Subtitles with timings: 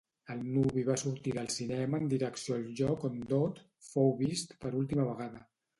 [0.35, 4.77] El nuvi va sortir del cinema en direcció al lloc on Dodd fou vist per
[4.83, 5.51] última vegada.